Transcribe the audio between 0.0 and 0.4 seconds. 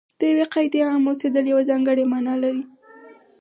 د